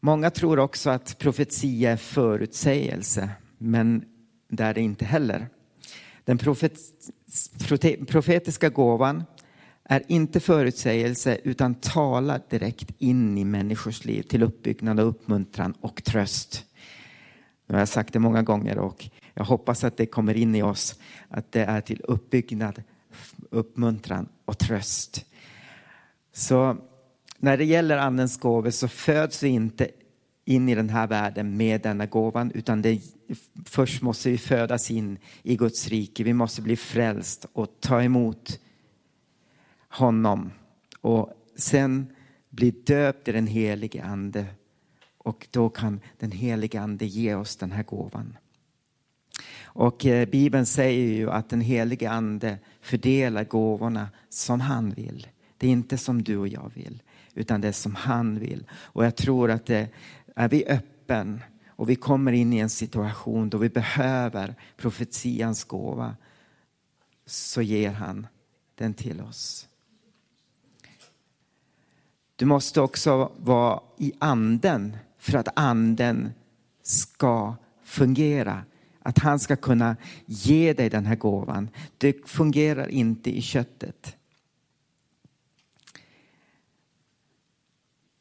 Många 0.00 0.30
tror 0.30 0.58
också 0.58 0.90
att 0.90 1.18
profetia 1.18 1.92
är 1.92 1.96
förutsägelse, 1.96 3.30
men 3.58 4.04
det 4.48 4.64
är 4.64 4.74
det 4.74 4.80
inte 4.80 5.04
heller. 5.04 5.48
Den 6.24 6.38
profet, 6.38 6.78
profetiska 8.06 8.68
gåvan 8.68 9.24
är 9.84 10.02
inte 10.08 10.40
förutsägelse 10.40 11.38
utan 11.44 11.74
talar 11.74 12.40
direkt 12.50 12.90
in 12.98 13.38
i 13.38 13.44
människors 13.44 14.04
liv 14.04 14.22
till 14.22 14.42
uppbyggnad 14.42 15.00
och 15.00 15.08
uppmuntran 15.08 15.74
och 15.80 16.04
tröst. 16.04 16.64
Nu 17.72 17.76
har 17.76 17.80
jag 17.80 17.88
sagt 17.88 18.12
det 18.12 18.18
många 18.18 18.42
gånger 18.42 18.78
och 18.78 19.08
jag 19.34 19.44
hoppas 19.44 19.84
att 19.84 19.96
det 19.96 20.06
kommer 20.06 20.34
in 20.34 20.54
i 20.54 20.62
oss 20.62 21.00
att 21.28 21.52
det 21.52 21.64
är 21.64 21.80
till 21.80 22.00
uppbyggnad, 22.04 22.82
uppmuntran 23.50 24.28
och 24.44 24.58
tröst. 24.58 25.24
Så 26.32 26.76
när 27.38 27.56
det 27.56 27.64
gäller 27.64 27.98
andens 27.98 28.40
gåvor 28.40 28.70
så 28.70 28.88
föds 28.88 29.42
vi 29.42 29.48
inte 29.48 29.88
in 30.44 30.68
i 30.68 30.74
den 30.74 30.88
här 30.88 31.06
världen 31.06 31.56
med 31.56 31.82
denna 31.82 32.06
gåvan 32.06 32.52
utan 32.54 32.82
det, 32.82 33.00
först 33.64 34.02
måste 34.02 34.30
vi 34.30 34.38
födas 34.38 34.90
in 34.90 35.18
i 35.42 35.56
Guds 35.56 35.88
rike. 35.88 36.24
Vi 36.24 36.32
måste 36.32 36.62
bli 36.62 36.76
frälst 36.76 37.46
och 37.52 37.80
ta 37.80 38.02
emot 38.02 38.60
honom 39.88 40.50
och 41.00 41.32
sen 41.56 42.06
bli 42.50 42.70
döpt 42.70 43.28
i 43.28 43.32
den 43.32 43.46
helige 43.46 44.04
ande 44.04 44.46
och 45.22 45.48
då 45.50 45.68
kan 45.68 46.00
den 46.18 46.32
helige 46.32 46.80
ande 46.80 47.06
ge 47.06 47.34
oss 47.34 47.56
den 47.56 47.72
här 47.72 47.82
gåvan. 47.82 48.36
Och 49.62 50.06
eh, 50.06 50.28
Bibeln 50.28 50.66
säger 50.66 51.14
ju 51.14 51.30
att 51.30 51.48
den 51.48 51.60
helige 51.60 52.10
ande 52.10 52.58
fördelar 52.80 53.44
gåvorna 53.44 54.08
som 54.28 54.60
han 54.60 54.90
vill. 54.90 55.26
Det 55.56 55.66
är 55.66 55.70
inte 55.70 55.98
som 55.98 56.22
du 56.22 56.36
och 56.36 56.48
jag 56.48 56.72
vill, 56.74 57.02
utan 57.34 57.60
det 57.60 57.68
är 57.68 57.72
som 57.72 57.94
han 57.94 58.38
vill. 58.38 58.66
Och 58.72 59.04
jag 59.04 59.16
tror 59.16 59.50
att 59.50 59.66
det, 59.66 59.88
är 60.36 60.48
vi 60.48 60.66
öppen 60.66 61.40
och 61.66 61.90
vi 61.90 61.96
kommer 61.96 62.32
in 62.32 62.52
i 62.52 62.58
en 62.58 62.70
situation 62.70 63.50
då 63.50 63.58
vi 63.58 63.68
behöver 63.68 64.54
profetians 64.76 65.64
gåva 65.64 66.16
så 67.26 67.62
ger 67.62 67.90
han 67.90 68.26
den 68.74 68.94
till 68.94 69.20
oss. 69.20 69.68
Du 72.36 72.44
måste 72.44 72.80
också 72.80 73.32
vara 73.36 73.80
i 73.98 74.12
anden 74.18 74.96
för 75.22 75.38
att 75.38 75.48
anden 75.58 76.32
ska 76.82 77.56
fungera. 77.82 78.64
Att 79.02 79.18
han 79.18 79.38
ska 79.38 79.56
kunna 79.56 79.96
ge 80.26 80.72
dig 80.72 80.90
den 80.90 81.06
här 81.06 81.16
gåvan. 81.16 81.70
Det 81.98 82.28
fungerar 82.28 82.88
inte 82.88 83.38
i 83.38 83.42
köttet. 83.42 84.16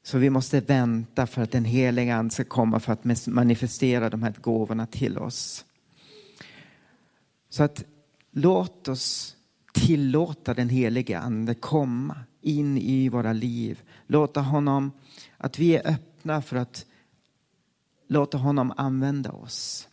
Så 0.04 0.18
vi 0.18 0.30
måste 0.30 0.60
vänta 0.60 1.28
för 1.28 1.42
att 1.42 1.52
den 1.52 1.66
heliga 1.66 2.16
ande 2.16 2.34
ska 2.34 2.44
komma 2.44 2.80
för 2.80 2.94
att 2.94 3.28
manifestera 3.28 4.10
de 4.10 4.24
här 4.24 4.34
gåvorna 4.42 4.86
till 4.86 5.18
oss. 5.18 5.66
Så 7.50 7.64
att 7.64 7.84
låt 8.32 8.88
oss 8.88 9.36
tillåta 9.74 10.54
den 10.54 10.70
helige 10.70 11.20
ande 11.20 11.54
komma 11.54 12.18
in 12.42 12.78
i 12.78 13.10
våra 13.10 13.34
liv. 13.34 13.82
Låta 14.08 14.42
honom, 14.42 14.92
att 15.38 15.60
vi 15.60 15.76
är 15.76 15.88
öppna 15.88 16.42
för 16.42 16.58
att 16.58 16.86
låta 18.12 18.38
honom 18.38 18.74
använda 18.78 19.32
oss. 19.32 19.88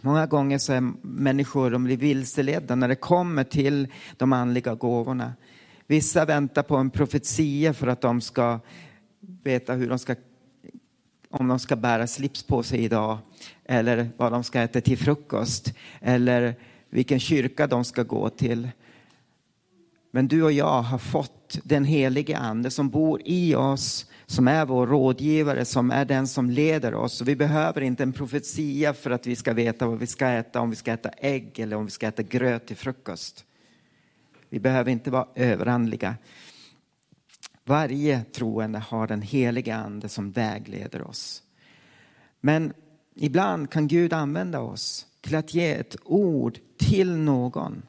Många 0.00 0.26
gånger 0.26 0.58
så 0.58 0.72
är 0.72 0.80
människor 1.02 1.70
de 1.70 1.84
blir 1.84 1.96
vilseledda 1.96 2.74
när 2.74 2.88
det 2.88 2.96
kommer 2.96 3.44
till 3.44 3.88
de 4.16 4.32
andliga 4.32 4.74
gåvorna. 4.74 5.32
Vissa 5.86 6.24
väntar 6.24 6.62
på 6.62 6.76
en 6.76 6.90
profetia 6.90 7.74
för 7.74 7.86
att 7.86 8.00
de 8.00 8.20
ska 8.20 8.60
veta 9.42 9.72
hur 9.72 9.88
de 9.88 9.98
ska 9.98 10.14
om 11.30 11.48
de 11.48 11.58
ska 11.58 11.76
bära 11.76 12.06
slips 12.06 12.42
på 12.42 12.62
sig 12.62 12.84
idag 12.84 13.18
eller 13.64 14.10
vad 14.16 14.32
de 14.32 14.44
ska 14.44 14.60
äta 14.60 14.80
till 14.80 14.98
frukost 14.98 15.74
eller 16.00 16.54
vilken 16.90 17.20
kyrka 17.20 17.66
de 17.66 17.84
ska 17.84 18.02
gå 18.02 18.28
till. 18.28 18.68
Men 20.10 20.28
du 20.28 20.42
och 20.42 20.52
jag 20.52 20.82
har 20.82 20.98
fått 20.98 21.58
den 21.64 21.84
helige 21.84 22.38
ande 22.38 22.70
som 22.70 22.90
bor 22.90 23.22
i 23.24 23.54
oss, 23.54 24.06
som 24.26 24.48
är 24.48 24.66
vår 24.66 24.86
rådgivare, 24.86 25.64
som 25.64 25.90
är 25.90 26.04
den 26.04 26.26
som 26.26 26.50
leder 26.50 26.94
oss. 26.94 27.20
Och 27.20 27.28
vi 27.28 27.36
behöver 27.36 27.80
inte 27.80 28.02
en 28.02 28.12
profetia 28.12 28.94
för 28.94 29.10
att 29.10 29.26
vi 29.26 29.36
ska 29.36 29.52
veta 29.52 29.86
vad 29.86 29.98
vi 29.98 30.06
ska 30.06 30.28
äta, 30.28 30.60
om 30.60 30.70
vi 30.70 30.76
ska 30.76 30.92
äta 30.92 31.08
ägg 31.08 31.58
eller 31.58 31.76
om 31.76 31.84
vi 31.84 31.90
ska 31.90 32.06
äta 32.06 32.22
gröt 32.22 32.66
till 32.66 32.76
frukost. 32.76 33.44
Vi 34.48 34.60
behöver 34.60 34.90
inte 34.90 35.10
vara 35.10 35.26
överandliga. 35.34 36.14
Varje 37.64 38.24
troende 38.24 38.78
har 38.78 39.06
den 39.06 39.22
helige 39.22 39.76
ande 39.76 40.08
som 40.08 40.30
vägleder 40.30 41.02
oss. 41.02 41.42
Men 42.40 42.72
ibland 43.14 43.70
kan 43.70 43.88
Gud 43.88 44.12
använda 44.12 44.60
oss 44.60 45.06
till 45.20 45.36
att 45.36 45.54
ge 45.54 45.72
ett 45.72 45.96
ord 46.04 46.58
till 46.78 47.16
någon. 47.16 47.82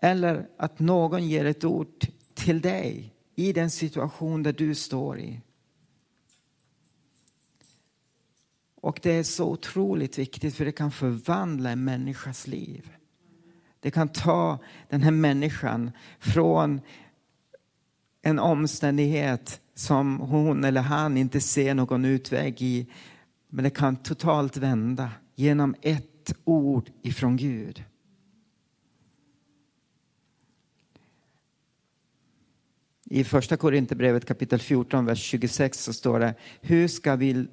Eller 0.00 0.48
att 0.56 0.78
någon 0.78 1.28
ger 1.28 1.44
ett 1.44 1.64
ord 1.64 2.06
till 2.34 2.60
dig 2.60 3.14
i 3.34 3.52
den 3.52 3.70
situation 3.70 4.42
där 4.42 4.52
du 4.52 4.74
står 4.74 5.18
i. 5.18 5.40
Och 8.80 9.00
det 9.02 9.12
är 9.12 9.22
så 9.22 9.50
otroligt 9.50 10.18
viktigt 10.18 10.54
för 10.54 10.64
det 10.64 10.72
kan 10.72 10.90
förvandla 10.90 11.70
en 11.70 11.84
människas 11.84 12.46
liv. 12.46 12.90
Det 13.80 13.90
kan 13.90 14.08
ta 14.08 14.58
den 14.88 15.02
här 15.02 15.10
människan 15.10 15.90
från 16.18 16.80
en 18.22 18.38
omständighet 18.38 19.60
som 19.74 20.20
hon 20.20 20.64
eller 20.64 20.80
han 20.80 21.16
inte 21.16 21.40
ser 21.40 21.74
någon 21.74 22.04
utväg 22.04 22.62
i. 22.62 22.86
Men 23.48 23.64
det 23.64 23.70
kan 23.70 23.96
totalt 23.96 24.56
vända 24.56 25.10
genom 25.34 25.74
ett 25.82 26.34
ord 26.44 26.90
ifrån 27.02 27.36
Gud. 27.36 27.84
I 33.12 33.24
första 33.24 33.56
Korinthierbrevet 33.56 34.24
kapitel 34.24 34.58
14, 34.58 35.06
vers 35.06 35.18
26 35.18 35.84
så 35.84 35.92
står 35.92 36.20
det 36.20 36.34
Hur 36.60 36.88
ska 36.88 37.16
vi, 37.16 37.46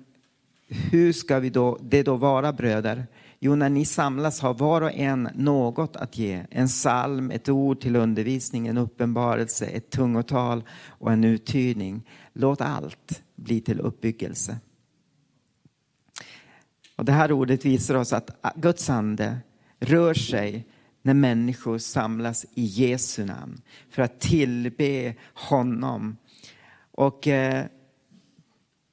hur 0.67 1.13
ska 1.13 1.39
vi 1.39 1.49
då, 1.49 1.79
det 1.81 2.03
då 2.03 2.15
vara 2.15 2.53
bröder? 2.53 3.07
Jo, 3.39 3.55
när 3.55 3.69
ni 3.69 3.85
samlas 3.85 4.41
har 4.41 4.53
var 4.53 4.81
och 4.81 4.93
en 4.93 5.29
något 5.35 5.95
att 5.95 6.17
ge. 6.17 6.45
En 6.51 6.67
psalm, 6.67 7.31
ett 7.31 7.49
ord 7.49 7.81
till 7.81 7.95
undervisning, 7.95 8.67
en 8.67 8.77
uppenbarelse, 8.77 9.65
ett 9.65 9.89
tungotal 9.89 10.63
och 10.87 11.11
en 11.11 11.23
uttydning. 11.23 12.03
Låt 12.33 12.61
allt 12.61 13.23
bli 13.35 13.61
till 13.61 13.79
uppbyggelse. 13.79 14.57
Och 16.95 17.05
det 17.05 17.11
här 17.11 17.31
ordet 17.31 17.65
visar 17.65 17.95
oss 17.95 18.13
att 18.13 18.29
Guds 18.55 18.89
ande 18.89 19.37
rör 19.79 20.13
sig 20.13 20.67
när 21.07 21.13
människor 21.13 21.77
samlas 21.77 22.45
i 22.53 22.63
Jesu 22.65 23.25
namn 23.25 23.61
för 23.89 24.01
att 24.01 24.19
tillbe 24.19 25.15
honom. 25.33 26.17
Och 26.91 27.27
eh, 27.27 27.65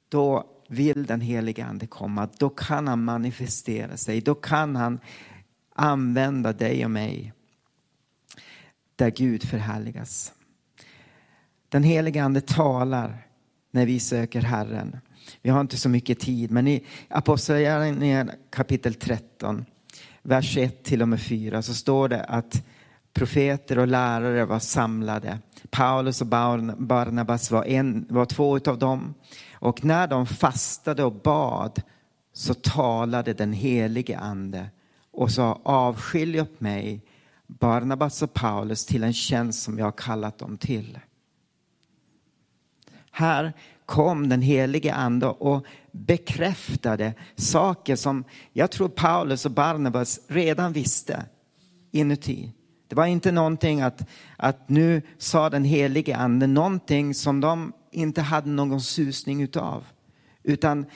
då 0.08 0.44
vill 0.68 1.06
den 1.06 1.20
helige 1.20 1.64
ande 1.64 1.86
komma, 1.86 2.28
då 2.38 2.48
kan 2.48 2.88
han 2.88 3.04
manifestera 3.04 3.96
sig, 3.96 4.20
då 4.20 4.34
kan 4.34 4.76
han 4.76 5.00
använda 5.74 6.52
dig 6.52 6.84
och 6.84 6.90
mig 6.90 7.32
där 8.96 9.10
Gud 9.10 9.48
förhärligas. 9.48 10.32
Den 11.68 11.82
helige 11.82 12.24
ande 12.24 12.40
talar 12.40 13.26
när 13.70 13.86
vi 13.86 14.00
söker 14.00 14.40
Herren. 14.40 14.96
Vi 15.42 15.50
har 15.50 15.60
inte 15.60 15.76
så 15.76 15.88
mycket 15.88 16.20
tid, 16.20 16.50
men 16.50 16.68
i 16.68 16.84
Apostlagärningarna 17.08 18.32
kapitel 18.50 18.94
13, 18.94 19.64
vers 20.26 20.56
1 20.56 20.84
till 20.84 21.02
och 21.02 21.08
med 21.08 21.20
4 21.20 21.62
så 21.62 21.74
står 21.74 22.08
det 22.08 22.24
att 22.24 22.62
profeter 23.12 23.78
och 23.78 23.86
lärare 23.86 24.44
var 24.44 24.58
samlade. 24.58 25.38
Paulus 25.70 26.20
och 26.20 26.26
Barnabas 26.76 27.50
var, 27.50 27.64
en, 27.64 28.06
var 28.08 28.26
två 28.26 28.58
av 28.66 28.78
dem. 28.78 29.14
Och 29.52 29.84
när 29.84 30.06
de 30.06 30.26
fastade 30.26 31.04
och 31.04 31.12
bad 31.12 31.82
så 32.32 32.54
talade 32.54 33.32
den 33.32 33.52
helige 33.52 34.18
ande 34.18 34.70
och 35.10 35.30
sa 35.30 35.60
avskilj 35.62 36.40
upp 36.40 36.60
mig, 36.60 37.02
Barnabas 37.46 38.22
och 38.22 38.34
Paulus 38.34 38.86
till 38.86 39.04
en 39.04 39.12
tjänst 39.12 39.62
som 39.62 39.78
jag 39.78 39.86
har 39.86 39.92
kallat 39.92 40.38
dem 40.38 40.56
till. 40.56 40.98
Här 43.10 43.52
kom 43.86 44.28
den 44.28 44.42
helige 44.42 44.94
ande 44.94 45.26
och 45.26 45.66
bekräftade 45.94 47.14
saker 47.36 47.96
som 47.96 48.24
jag 48.52 48.70
tror 48.70 48.88
Paulus 48.88 49.46
och 49.46 49.52
Barnabas 49.52 50.20
redan 50.26 50.72
visste 50.72 51.26
inuti. 51.92 52.52
Det 52.88 52.96
var 52.96 53.06
inte 53.06 53.32
någonting 53.32 53.80
att, 53.80 54.08
att 54.36 54.68
nu 54.68 55.02
sa 55.18 55.50
den 55.50 55.64
helige 55.64 56.16
ande 56.16 56.46
någonting 56.46 57.14
som 57.14 57.40
de 57.40 57.72
inte 57.90 58.22
hade 58.22 58.48
någon 58.48 58.80
susning 58.80 59.42
utav. 59.42 59.84
Utan 60.42 60.86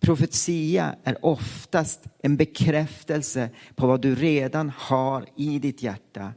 profetia 0.00 0.96
är 1.04 1.24
oftast 1.24 2.04
en 2.22 2.36
bekräftelse 2.36 3.50
på 3.74 3.86
vad 3.86 4.02
du 4.02 4.14
redan 4.14 4.72
har 4.76 5.26
i 5.36 5.58
ditt 5.58 5.82
hjärta. 5.82 6.32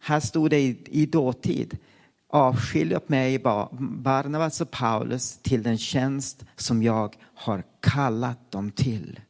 Här 0.00 0.20
stod 0.20 0.50
det 0.50 0.60
i, 0.60 0.84
i 0.86 1.06
dåtid. 1.06 1.78
Avskilj 2.34 2.96
mig, 3.06 3.38
Barnabas 3.78 4.60
och 4.60 4.70
Paulus, 4.70 5.38
till 5.42 5.62
den 5.62 5.78
tjänst 5.78 6.44
som 6.56 6.82
jag 6.82 7.16
har 7.34 7.62
kallat 7.80 8.50
dem 8.50 8.70
till. 8.70 9.20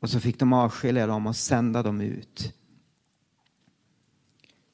Och 0.00 0.10
så 0.10 0.20
fick 0.20 0.38
de 0.38 0.52
avskilja 0.52 1.06
dem 1.06 1.26
och 1.26 1.36
sända 1.36 1.82
dem 1.82 2.00
ut. 2.00 2.54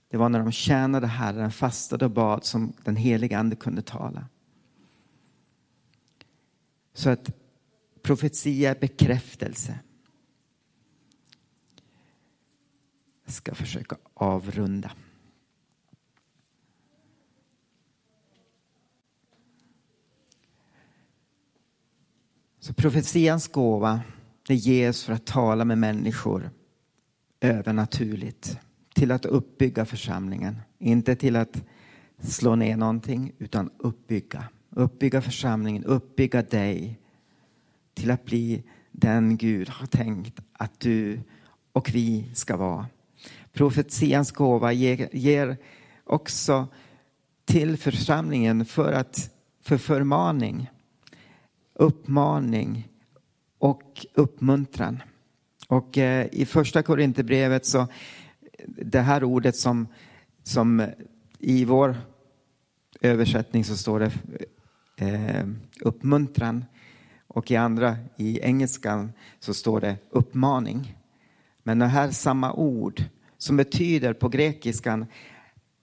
Det 0.09 0.17
var 0.17 0.29
när 0.29 0.39
de 0.39 0.53
tjänade 0.53 1.07
Herren, 1.07 1.51
fastade 1.51 2.05
och 2.05 2.11
bad 2.11 2.45
som 2.45 2.73
den 2.85 2.97
heliga 2.97 3.39
Ande 3.39 3.57
kunde 3.57 3.83
tala. 3.83 4.27
Så 6.95 7.11
att 7.11 7.31
profetia 8.03 8.71
är 8.71 8.81
bekräftelse. 8.81 9.79
Jag 13.25 13.35
ska 13.35 13.55
försöka 13.55 13.97
avrunda. 14.15 14.91
Så 22.63 22.75
profetians 22.75 23.49
gåva, 23.49 24.01
det 24.47 24.55
ges 24.55 25.05
för 25.05 25.13
att 25.13 25.27
tala 25.27 25.65
med 25.65 25.79
människor 25.79 26.51
övernaturligt 27.41 28.59
till 28.95 29.11
att 29.11 29.25
uppbygga 29.25 29.85
församlingen. 29.85 30.61
Inte 30.79 31.17
till 31.17 31.37
att 31.37 31.65
slå 32.23 32.55
ner 32.55 32.77
någonting, 32.77 33.33
utan 33.39 33.71
uppbygga. 33.79 34.45
Uppbygga 34.71 35.23
församlingen, 35.23 35.85
uppbygga 35.85 36.43
dig 36.43 36.99
till 37.95 38.11
att 38.11 38.25
bli 38.25 38.63
den 38.93 39.37
Gud 39.37 39.69
har 39.69 39.87
tänkt 39.87 40.41
att 40.53 40.81
du 40.81 41.21
och 41.73 41.91
vi 41.95 42.31
ska 42.35 42.57
vara. 42.57 42.87
Profetians 43.53 44.31
gåva 44.31 44.73
ger, 44.73 45.09
ger 45.13 45.57
också 46.05 46.69
till 47.45 47.77
församlingen 47.77 48.65
för, 48.65 48.93
att, 48.93 49.31
för 49.63 49.79
förmaning, 49.79 50.71
uppmaning 51.81 52.89
och 53.59 54.07
uppmuntran. 54.15 55.03
Och 55.69 55.99
eh, 55.99 56.27
i 56.33 56.47
första 56.47 56.83
Korinthierbrevet 56.83 57.67
så 57.67 57.87
det 58.67 59.01
här 59.01 59.25
ordet 59.25 59.57
som, 59.57 59.89
som 60.43 60.87
i 61.39 61.65
vår 61.65 61.97
översättning 63.01 63.65
så 63.65 63.77
står 63.77 64.01
det 64.01 64.13
eh, 64.97 65.47
uppmuntran 65.81 66.65
och 67.27 67.51
i 67.51 67.57
andra, 67.57 67.97
i 68.17 68.41
engelskan, 68.41 69.13
så 69.39 69.55
står 69.55 69.81
det 69.81 69.97
uppmaning. 70.11 70.97
Men 71.63 71.79
det 71.79 71.87
här 71.87 72.11
samma 72.11 72.53
ord 72.53 73.03
som 73.39 73.57
betyder 73.57 74.13
på 74.13 74.29
grekiskan 74.29 75.07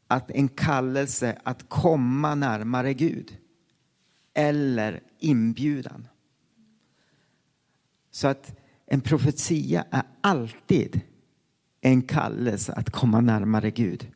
att 0.07 0.31
en 0.31 0.47
kallelse 0.47 1.37
att 1.43 1.69
komma 1.69 2.35
närmare 2.35 2.93
Gud 2.93 3.37
eller 4.33 5.01
inbjudan. 5.19 6.07
Så 8.11 8.27
att 8.27 8.55
en 8.85 9.01
profetia 9.01 9.85
är 9.91 10.03
alltid 10.21 11.01
en 11.81 12.01
kallelse 12.01 12.73
att 12.73 12.89
komma 12.89 13.21
närmare 13.21 13.71
Gud. 13.71 14.11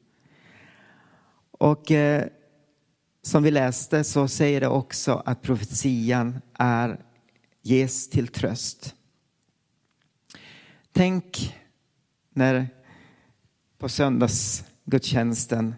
Och 1.51 1.91
eh, 1.91 2.27
som 3.21 3.43
vi 3.43 3.51
läste 3.51 4.03
så 4.03 4.27
säger 4.27 4.61
det 4.61 4.67
också 4.67 5.23
att 5.25 5.41
profetian 5.41 6.41
är 6.53 7.05
ges 7.61 8.09
till 8.09 8.27
tröst. 8.27 8.95
Tänk 10.91 11.55
när 12.29 12.67
på 13.77 13.89
söndagsgudstjänsten 13.89 15.75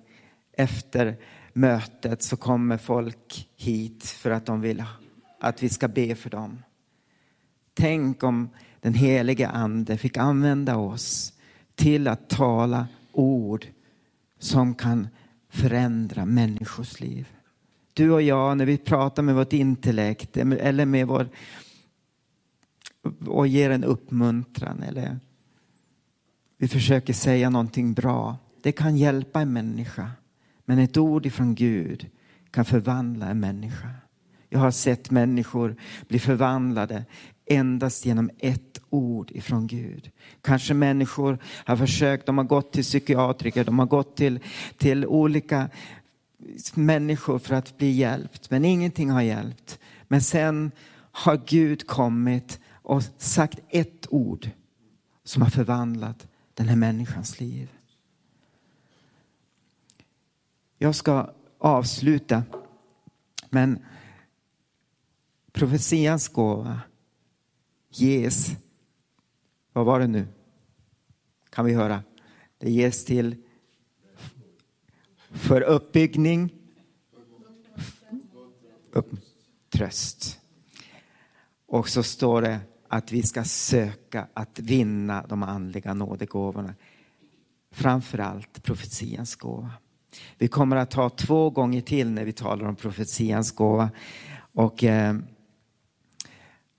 efter 0.51 1.17
mötet 1.53 2.21
så 2.21 2.37
kommer 2.37 2.77
folk 2.77 3.49
hit 3.55 4.05
för 4.05 4.31
att 4.31 4.45
de 4.45 4.61
vill 4.61 4.83
att 5.43 5.63
vi 5.63 5.69
ska 5.69 5.87
be 5.87 6.15
för 6.15 6.29
dem. 6.29 6.63
Tänk 7.73 8.23
om 8.23 8.49
den 8.79 8.93
helige 8.93 9.47
ande 9.47 9.97
fick 9.97 10.17
använda 10.17 10.77
oss 10.77 11.33
till 11.75 12.07
att 12.07 12.29
tala 12.29 12.87
ord 13.11 13.67
som 14.39 14.75
kan 14.75 15.07
förändra 15.49 16.25
människors 16.25 16.99
liv. 16.99 17.27
Du 17.93 18.11
och 18.11 18.21
jag, 18.21 18.57
när 18.57 18.65
vi 18.65 18.77
pratar 18.77 19.23
med 19.23 19.35
vårt 19.35 19.53
intellekt 19.53 20.37
eller 20.37 20.85
med 20.85 21.07
vår 21.07 21.29
och 23.27 23.47
ger 23.47 23.69
en 23.69 23.83
uppmuntran 23.83 24.83
eller 24.83 25.19
vi 26.57 26.67
försöker 26.67 27.13
säga 27.13 27.49
någonting 27.49 27.93
bra. 27.93 28.37
Det 28.61 28.71
kan 28.71 28.97
hjälpa 28.97 29.41
en 29.41 29.53
människa. 29.53 30.11
Men 30.65 30.79
ett 30.79 30.97
ord 30.97 31.25
ifrån 31.25 31.55
Gud 31.55 32.09
kan 32.51 32.65
förvandla 32.65 33.27
en 33.27 33.39
människa. 33.39 33.89
Jag 34.53 34.59
har 34.59 34.71
sett 34.71 35.11
människor 35.11 35.75
bli 36.07 36.19
förvandlade 36.19 37.05
endast 37.45 38.05
genom 38.05 38.29
ett 38.39 38.81
ord 38.89 39.31
ifrån 39.31 39.67
Gud. 39.67 40.11
Kanske 40.41 40.73
människor 40.73 41.37
har 41.43 41.77
försökt, 41.77 42.25
de 42.25 42.37
har 42.37 42.45
gått 42.45 42.71
till 42.71 42.83
psykiatriker, 42.83 43.63
de 43.63 43.79
har 43.79 43.85
gått 43.85 44.15
till, 44.15 44.39
till 44.77 45.05
olika 45.05 45.69
människor 46.73 47.39
för 47.39 47.55
att 47.55 47.77
bli 47.77 47.91
hjälpt, 47.91 48.49
men 48.49 48.65
ingenting 48.65 49.09
har 49.09 49.21
hjälpt. 49.21 49.79
Men 50.07 50.21
sen 50.21 50.71
har 51.11 51.41
Gud 51.45 51.87
kommit 51.87 52.59
och 52.71 53.03
sagt 53.17 53.59
ett 53.69 54.07
ord 54.09 54.49
som 55.23 55.41
har 55.41 55.49
förvandlat 55.49 56.27
den 56.53 56.67
här 56.67 56.75
människans 56.75 57.39
liv. 57.39 57.69
Jag 60.77 60.95
ska 60.95 61.29
avsluta, 61.57 62.43
men 63.49 63.79
profetians 65.53 66.27
gåva 66.27 66.81
ges, 67.89 68.51
vad 69.73 69.85
var 69.85 69.99
det 69.99 70.07
nu? 70.07 70.27
Kan 71.49 71.65
vi 71.65 71.73
höra? 71.73 72.03
Det 72.57 72.71
ges 72.71 73.05
till 73.05 73.35
för 75.29 75.61
uppbyggning, 75.61 76.53
upp, 78.91 79.11
tröst. 79.69 80.39
Och 81.65 81.89
så 81.89 82.03
står 82.03 82.41
det 82.41 82.59
att 82.87 83.11
vi 83.11 83.23
ska 83.23 83.43
söka 83.43 84.27
att 84.33 84.59
vinna 84.59 85.25
de 85.29 85.43
andliga 85.43 85.93
nådegåvorna. 85.93 86.75
Framför 87.71 88.17
allt 88.17 88.63
profetians 88.63 89.35
gåva. 89.35 89.71
Vi 90.37 90.47
kommer 90.47 90.75
att 90.75 90.93
ha 90.93 91.09
två 91.09 91.49
gånger 91.49 91.81
till 91.81 92.09
när 92.09 92.25
vi 92.25 92.33
talar 92.33 92.67
om 92.67 92.75
profetians 92.75 93.51
gåva. 93.51 93.91
Och 94.53 94.83
eh, 94.83 95.15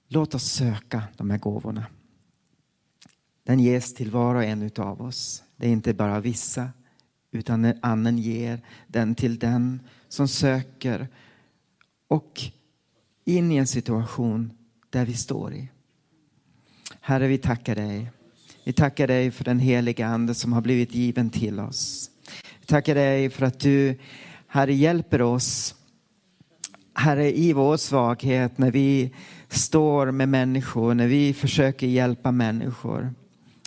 låt 0.09 0.35
oss 0.35 0.53
söka 0.53 1.03
de 1.17 1.31
här 1.31 1.39
gåvorna. 1.39 1.87
Den 3.45 3.61
ges 3.61 3.95
till 3.95 4.11
var 4.11 4.35
och 4.35 4.45
en 4.45 4.71
av 4.77 5.03
oss. 5.03 5.43
Det 5.57 5.67
är 5.67 5.71
inte 5.71 5.95
bara 5.95 6.21
vissa, 6.21 6.71
utan 7.31 7.73
anden 7.83 8.19
ger 8.19 8.61
den 8.87 9.15
till 9.15 9.39
den 9.39 9.81
som 10.09 10.29
söker 10.29 11.09
och 12.09 12.41
in 13.25 13.53
i 13.53 13.57
en 13.57 13.67
situation 13.67 14.53
där 14.91 15.05
vi 15.05 15.15
står 15.15 15.55
i. 15.55 15.69
Herre, 17.01 17.27
vi 17.27 17.39
tackar 17.39 17.75
dig. 17.75 18.11
Vi 18.65 18.73
tackar 18.73 19.07
dig 19.07 19.31
för 19.31 19.45
den 19.45 19.59
heliga 19.59 20.07
Ande 20.07 20.35
som 20.35 20.53
har 20.53 20.61
blivit 20.61 20.95
given 20.95 21.31
till 21.31 21.61
oss. 21.61 22.11
Vi 22.61 22.67
tackar 22.67 22.95
dig 22.95 23.31
för 23.31 23.47
att 23.47 23.61
du, 23.61 23.99
Herre, 24.47 24.75
hjälper 24.75 25.23
oss. 25.23 25.75
Herre, 26.95 27.39
i 27.39 27.53
vår 27.53 27.77
svaghet 27.77 28.59
när 28.59 28.71
vi 28.71 29.15
står 29.49 30.11
med 30.11 30.29
människor, 30.29 30.95
när 30.95 31.07
vi 31.07 31.33
försöker 31.33 31.87
hjälpa 31.87 32.33
människor 32.33 33.15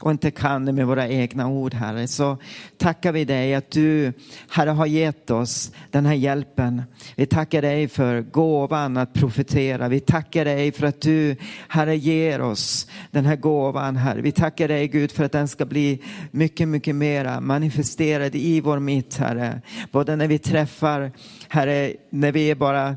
och 0.02 0.12
inte 0.12 0.32
kan 0.32 0.66
det 0.66 0.72
med 0.72 0.88
våra 0.88 1.08
egna 1.08 1.48
ord, 1.48 1.74
Herre, 1.74 2.08
så 2.08 2.38
tackar 2.78 3.12
vi 3.12 3.26
dig 3.26 3.56
att 3.56 3.72
du, 3.72 4.14
Herre, 4.50 4.70
har 4.70 4.86
gett 4.86 5.32
oss 5.32 5.72
den 5.92 6.06
här 6.06 6.14
hjälpen. 6.14 6.84
Vi 7.16 7.26
tackar 7.26 7.62
dig 7.62 7.88
för 7.88 8.22
gåvan 8.22 8.98
att 8.98 9.14
profetera. 9.14 9.88
Vi 9.88 10.00
tackar 10.00 10.46
dig 10.46 10.72
för 10.72 10.88
att 10.88 11.02
du, 11.02 11.36
Herre, 11.68 11.96
ger 11.96 12.42
oss 12.42 12.88
den 13.12 13.26
här 13.26 13.36
gåvan, 13.36 13.96
Herre. 13.96 14.22
Vi 14.22 14.32
tackar 14.32 14.68
dig, 14.68 14.88
Gud, 14.88 15.12
för 15.12 15.24
att 15.24 15.32
den 15.32 15.48
ska 15.48 15.66
bli 15.66 16.02
mycket, 16.32 16.68
mycket 16.68 16.96
mera 16.96 17.42
manifesterad 17.42 18.36
i 18.36 18.62
vår 18.62 18.80
mitt, 18.80 19.18
Herre. 19.18 19.62
Både 19.92 20.16
när 20.16 20.28
vi 20.28 20.40
träffar, 20.40 21.12
Herre, 21.48 21.94
när 22.10 22.32
vi 22.32 22.52
är 22.52 22.56
bara 22.56 22.96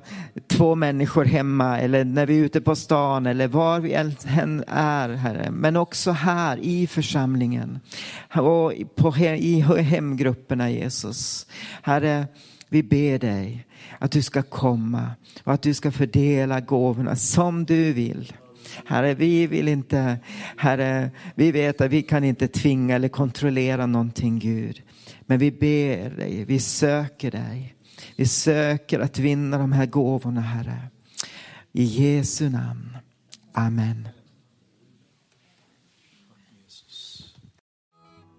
två 0.49 0.75
människor 0.75 1.25
hemma 1.25 1.81
eller 1.81 2.05
när 2.05 2.27
vi 2.27 2.39
är 2.41 2.45
ute 2.45 2.61
på 2.61 2.77
stan 2.77 3.27
eller 3.27 3.49
var 3.49 3.81
vi 3.81 3.93
än 3.93 4.65
är, 4.69 5.09
Herre. 5.09 5.51
Men 5.51 5.77
också 5.77 6.11
här 6.11 6.59
i 6.63 6.87
församlingen 6.91 7.81
och 8.35 8.73
på, 8.95 9.17
i 9.17 9.61
hemgrupperna 9.61 10.71
Jesus. 10.71 11.47
Herre, 11.83 12.27
vi 12.69 12.83
ber 12.83 13.19
dig 13.19 13.67
att 13.99 14.11
du 14.11 14.23
ska 14.23 14.43
komma 14.43 15.11
och 15.45 15.53
att 15.53 15.63
du 15.63 15.75
ska 15.75 15.91
fördela 15.91 16.61
gåvorna 16.61 17.17
som 17.17 17.65
du 17.65 17.93
vill. 17.93 18.33
Herre, 18.87 19.15
vi 19.15 19.47
vill 19.47 19.69
inte, 19.69 20.19
Herre, 20.57 21.11
vi 21.35 21.53
vet 21.53 21.81
att 21.81 21.91
vi 21.91 22.03
kan 22.03 22.25
inte 22.25 22.49
tvinga 22.49 22.95
eller 22.95 23.09
kontrollera 23.09 23.87
någonting 23.87 24.39
Gud. 24.39 24.83
Men 25.21 25.39
vi 25.39 25.51
ber 25.51 26.11
dig, 26.11 26.45
vi 26.45 26.59
söker 26.59 27.31
dig. 27.31 27.75
Vi 28.17 28.27
söker 28.27 29.01
att 29.01 29.19
vinna 29.19 29.59
de 29.59 29.73
här 29.73 29.87
gåvorna 29.87 30.41
Herre. 30.41 30.83
I 31.73 31.85
Jesu 31.85 32.49
namn. 32.49 32.97
Amen. 33.53 34.09